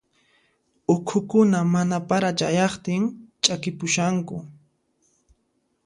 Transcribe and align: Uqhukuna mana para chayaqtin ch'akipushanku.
Uqhukuna 0.93 1.59
mana 1.73 1.97
para 2.09 2.29
chayaqtin 2.37 3.03
ch'akipushanku. 3.43 4.35